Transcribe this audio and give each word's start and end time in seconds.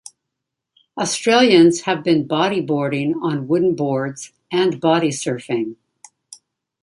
Australians 0.97 1.81
had 1.81 2.01
been 2.03 2.27
bodyboarding 2.27 3.13
on 3.21 3.47
wooden 3.47 3.75
boards, 3.75 4.31
and 4.51 4.81
bodysurfing. 4.81 5.75